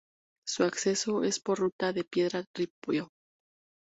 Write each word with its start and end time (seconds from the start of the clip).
Su 0.47 0.63
acceso 0.63 1.21
es 1.23 1.39
por 1.39 1.59
ruta 1.59 1.93
de 1.93 2.03
piedra 2.03 2.43
ripio. 2.57 3.09